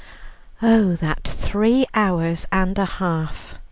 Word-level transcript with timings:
Oh, 0.63 0.95
that 0.95 1.23
three 1.25 1.85
hours 1.93 2.47
and 2.51 2.75
a 2.79 2.85
half! 2.97 3.53